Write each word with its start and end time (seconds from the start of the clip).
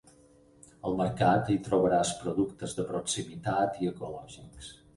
Al 0.91 0.95
Mercat 1.01 1.51
hi 1.51 1.57
trobaràs 1.67 2.15
productes 2.23 2.75
de 2.81 2.87
proximitat 2.89 3.81
i 3.85 3.95
ecològics. 3.95 4.75